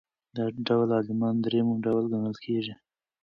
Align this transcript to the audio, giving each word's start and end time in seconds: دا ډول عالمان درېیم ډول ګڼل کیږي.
دا 0.35 0.45
ډول 0.67 0.89
عالمان 0.97 1.35
درېیم 1.45 1.69
ډول 1.85 2.03
ګڼل 2.13 2.35
کیږي. 2.45 2.73